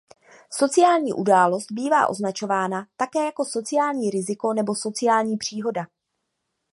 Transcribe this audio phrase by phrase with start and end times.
[0.51, 5.87] Sociální událost bývá označována také jako sociální riziko nebo sociální příhoda.